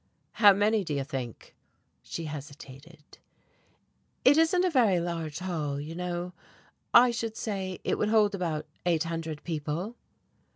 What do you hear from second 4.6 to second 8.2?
a very large hall, you know. I should say it would